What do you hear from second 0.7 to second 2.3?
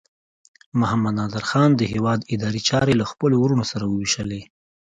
محمد نادر خان د هیواد